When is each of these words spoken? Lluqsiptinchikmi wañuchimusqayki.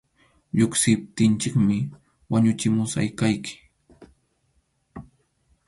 Lluqsiptinchikmi 0.57 1.77
wañuchimusqayki. 2.31 3.53